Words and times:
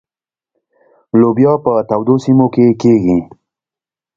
لوبیا 1.19 1.53
په 1.63 1.73
تودو 1.89 2.15
سیمو 2.23 2.47
کې 2.53 2.65
کیږي. 2.81 3.17